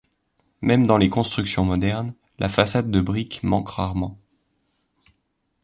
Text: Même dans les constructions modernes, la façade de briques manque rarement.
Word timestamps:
Même 0.61 0.87
dans 0.87 0.97
les 0.97 1.11
constructions 1.11 1.63
modernes, 1.63 2.15
la 2.39 2.49
façade 2.49 2.89
de 2.89 3.01
briques 3.01 3.43
manque 3.43 3.69
rarement. 3.69 4.17